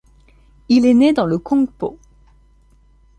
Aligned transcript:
Il 0.67 0.87
est 0.87 0.95
né 0.95 1.13
dans 1.13 1.27
le 1.27 1.37
Kongpo. 1.37 1.99